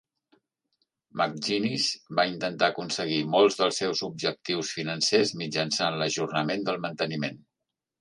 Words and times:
McGinnis 1.21 1.85
va 2.21 2.25
intentar 2.31 2.71
aconseguir 2.73 3.21
molts 3.35 3.61
dels 3.61 3.81
seus 3.83 4.03
objectius 4.11 4.75
financers 4.81 5.37
mitjançant 5.45 6.03
l'ajornament 6.03 6.71
del 6.73 6.85
manteniment. 6.91 7.43